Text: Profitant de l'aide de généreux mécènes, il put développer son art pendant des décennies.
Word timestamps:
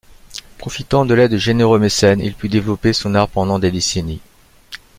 Profitant 0.57 1.05
de 1.05 1.13
l'aide 1.13 1.33
de 1.33 1.37
généreux 1.37 1.77
mécènes, 1.77 2.21
il 2.21 2.33
put 2.33 2.49
développer 2.49 2.91
son 2.91 3.13
art 3.13 3.29
pendant 3.29 3.59
des 3.59 3.69
décennies. 3.69 4.19